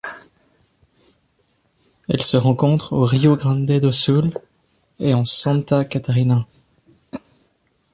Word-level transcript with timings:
Elle 2.09 2.23
se 2.23 2.35
rencontre 2.35 2.93
au 2.93 3.05
Rio 3.05 3.35
Grande 3.35 3.67
do 3.67 3.91
Sul 3.91 4.31
et 4.99 5.13
en 5.13 5.23
Santa 5.25 5.85
Catarina. 5.85 6.47